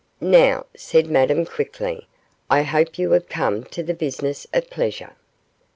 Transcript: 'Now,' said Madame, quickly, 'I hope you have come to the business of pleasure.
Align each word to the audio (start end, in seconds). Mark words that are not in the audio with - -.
'Now,' 0.19 0.65
said 0.75 1.11
Madame, 1.11 1.45
quickly, 1.45 2.07
'I 2.49 2.63
hope 2.63 2.97
you 2.97 3.11
have 3.11 3.29
come 3.29 3.63
to 3.65 3.83
the 3.83 3.93
business 3.93 4.47
of 4.51 4.67
pleasure. 4.71 5.13